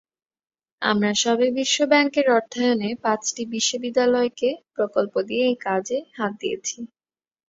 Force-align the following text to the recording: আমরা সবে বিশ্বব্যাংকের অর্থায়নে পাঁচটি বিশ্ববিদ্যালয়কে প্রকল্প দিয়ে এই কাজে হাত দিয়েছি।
আমরা 0.81 1.11
সবে 1.15 1.47
বিশ্বব্যাংকের 1.57 2.27
অর্থায়নে 2.31 2.89
পাঁচটি 3.03 3.41
বিশ্ববিদ্যালয়কে 3.51 4.49
প্রকল্প 4.75 5.13
দিয়ে 5.27 5.43
এই 5.45 5.57
কাজে 5.65 5.97
হাত 6.17 6.33
দিয়েছি। 6.41 6.77